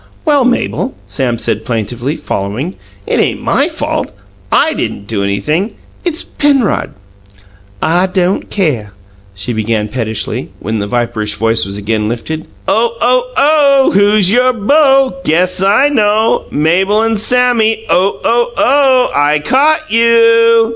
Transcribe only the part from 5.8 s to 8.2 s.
It's Penrod." "I